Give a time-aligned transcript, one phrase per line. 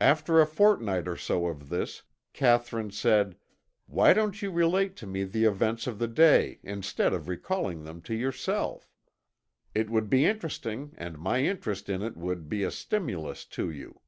[0.00, 3.36] After a fortnight or so of this, Catherine said
[3.86, 8.00] 'why don't you relate to me the events of the day instead of recalling them
[8.02, 8.92] to yourself?
[9.74, 14.00] It would be interesting and my interest in it would be a stimulus to you.'